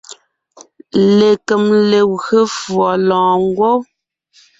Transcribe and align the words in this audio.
Lekem 1.17 1.63
legwé 1.89 2.39
fùɔ 2.57 2.89
lɔ̀ɔngwɔ́. 3.07 3.75